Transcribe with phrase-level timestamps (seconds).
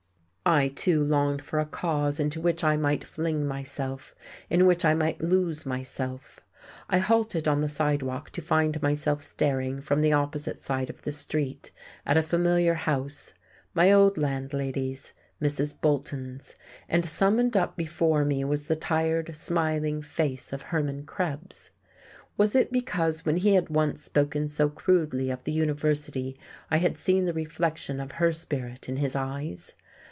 [0.43, 4.15] I, too, longed for a Cause into which I might fling myself,
[4.49, 6.39] in which I might lose myself...
[6.89, 11.11] I halted on the sidewalk to find myself staring from the opposite side of the
[11.13, 11.69] street
[12.07, 13.33] at a familiar house,
[13.75, 15.79] my old landlady's, Mrs.
[15.79, 16.55] Bolton's,
[16.89, 21.69] and summoned up before me was the tired, smiling face of Hermann Krebs.
[22.35, 26.37] Was it because when he had once spoken so crudely of the University
[26.71, 29.73] I had seen the reflection of her spirit in his eyes?